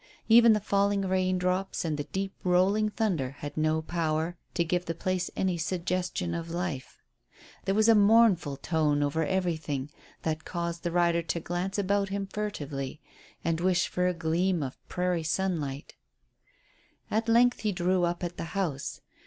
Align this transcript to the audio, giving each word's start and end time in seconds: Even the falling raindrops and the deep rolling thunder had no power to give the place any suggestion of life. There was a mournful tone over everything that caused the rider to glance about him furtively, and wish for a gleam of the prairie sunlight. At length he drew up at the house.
Even 0.27 0.53
the 0.53 0.59
falling 0.59 1.01
raindrops 1.03 1.85
and 1.85 1.95
the 1.95 2.05
deep 2.05 2.33
rolling 2.43 2.89
thunder 2.89 3.35
had 3.37 3.55
no 3.55 3.83
power 3.83 4.35
to 4.55 4.63
give 4.63 4.85
the 4.85 4.95
place 4.95 5.29
any 5.35 5.59
suggestion 5.59 6.33
of 6.33 6.49
life. 6.49 6.97
There 7.65 7.75
was 7.75 7.87
a 7.87 7.93
mournful 7.93 8.57
tone 8.57 9.03
over 9.03 9.23
everything 9.23 9.91
that 10.23 10.43
caused 10.43 10.81
the 10.81 10.91
rider 10.91 11.21
to 11.21 11.39
glance 11.39 11.77
about 11.77 12.09
him 12.09 12.25
furtively, 12.25 12.99
and 13.45 13.59
wish 13.61 13.87
for 13.87 14.07
a 14.07 14.13
gleam 14.15 14.63
of 14.63 14.73
the 14.73 14.85
prairie 14.89 15.21
sunlight. 15.21 15.93
At 17.11 17.29
length 17.29 17.59
he 17.59 17.71
drew 17.71 18.03
up 18.03 18.23
at 18.23 18.37
the 18.37 18.45
house. 18.57 19.01